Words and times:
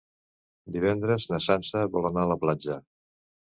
Divendres 0.77 1.27
na 1.33 1.41
Sança 1.49 1.85
vol 1.99 2.11
anar 2.11 2.25
a 2.25 2.33
la 2.35 2.41
platja. 2.47 2.83